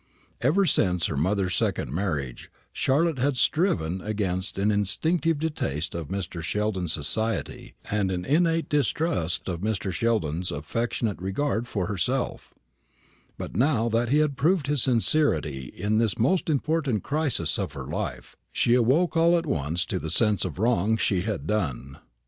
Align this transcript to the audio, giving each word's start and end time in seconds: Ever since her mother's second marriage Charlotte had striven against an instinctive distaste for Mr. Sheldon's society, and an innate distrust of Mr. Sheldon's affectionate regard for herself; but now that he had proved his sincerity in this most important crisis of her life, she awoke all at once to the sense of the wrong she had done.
Ever 0.41 0.65
since 0.65 1.05
her 1.05 1.15
mother's 1.15 1.53
second 1.53 1.93
marriage 1.93 2.49
Charlotte 2.73 3.19
had 3.19 3.37
striven 3.37 4.01
against 4.01 4.57
an 4.57 4.71
instinctive 4.71 5.37
distaste 5.37 5.91
for 5.91 6.05
Mr. 6.05 6.41
Sheldon's 6.41 6.91
society, 6.91 7.75
and 7.91 8.09
an 8.09 8.25
innate 8.25 8.67
distrust 8.67 9.47
of 9.47 9.61
Mr. 9.61 9.93
Sheldon's 9.93 10.51
affectionate 10.51 11.21
regard 11.21 11.67
for 11.67 11.85
herself; 11.85 12.51
but 13.37 13.55
now 13.55 13.89
that 13.89 14.09
he 14.09 14.17
had 14.17 14.35
proved 14.37 14.65
his 14.65 14.81
sincerity 14.81 15.65
in 15.65 15.99
this 15.99 16.17
most 16.17 16.49
important 16.49 17.03
crisis 17.03 17.59
of 17.59 17.73
her 17.73 17.85
life, 17.85 18.35
she 18.51 18.73
awoke 18.73 19.15
all 19.15 19.37
at 19.37 19.45
once 19.45 19.85
to 19.85 19.99
the 19.99 20.09
sense 20.09 20.43
of 20.43 20.55
the 20.55 20.63
wrong 20.63 20.97
she 20.97 21.21
had 21.21 21.45
done. 21.45 21.99